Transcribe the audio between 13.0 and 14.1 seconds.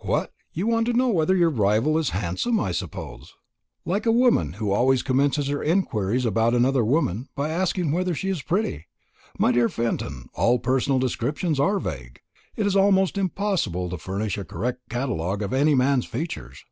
impossible to